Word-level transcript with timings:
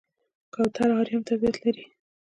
کوتره 0.53 0.93
آرام 0.99 1.21
طبیعت 1.29 1.55
لري. 1.63 1.83